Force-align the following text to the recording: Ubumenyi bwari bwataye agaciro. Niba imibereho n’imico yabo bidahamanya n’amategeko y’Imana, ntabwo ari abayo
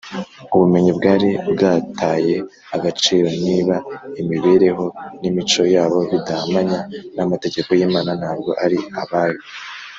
Ubumenyi 0.53 0.91
bwari 0.97 1.29
bwataye 1.51 2.35
agaciro. 2.75 3.27
Niba 3.45 3.75
imibereho 4.21 4.85
n’imico 5.21 5.63
yabo 5.75 5.97
bidahamanya 6.11 6.79
n’amategeko 7.15 7.69
y’Imana, 7.79 8.11
ntabwo 8.19 8.49
ari 8.65 8.77
abayo 9.03 9.39